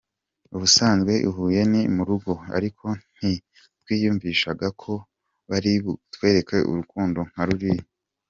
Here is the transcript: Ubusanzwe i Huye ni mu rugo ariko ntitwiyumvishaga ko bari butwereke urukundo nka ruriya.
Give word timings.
Ubusanzwe 0.55 1.13
i 1.27 1.29
Huye 1.35 1.61
ni 1.71 1.81
mu 1.95 2.03
rugo 2.09 2.31
ariko 2.57 2.85
ntitwiyumvishaga 3.15 4.67
ko 4.81 4.93
bari 5.49 5.71
butwereke 5.85 6.57
urukundo 6.69 7.19
nka 7.31 7.43
ruriya. 7.47 7.85